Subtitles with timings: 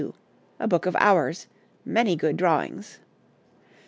[0.59, 1.45] A Book of Hours.
[1.85, 2.97] Many good drawings.